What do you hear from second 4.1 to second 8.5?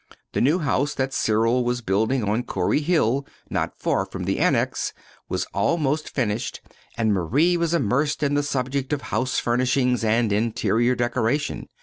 the Annex, was almost finished, and Marie was immersed in the